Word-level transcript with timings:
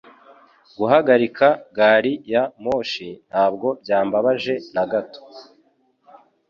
Guhagarika 0.77 1.47
gari 1.77 2.13
ya 2.33 2.43
moshi 2.63 3.07
ntabwo 3.29 3.67
byambabaje 3.81 4.53
na 4.75 4.83
gato. 4.91 5.21